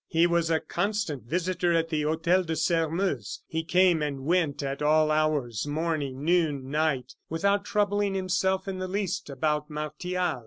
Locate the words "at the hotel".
1.73-2.41